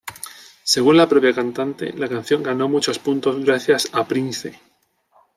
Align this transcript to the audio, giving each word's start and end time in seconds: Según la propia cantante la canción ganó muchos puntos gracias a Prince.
Según 0.63 0.97
la 0.97 1.07
propia 1.07 1.31
cantante 1.31 1.93
la 1.93 2.07
canción 2.09 2.41
ganó 2.41 2.67
muchos 2.67 2.97
puntos 2.97 3.39
gracias 3.45 3.87
a 3.93 4.07
Prince. 4.07 4.59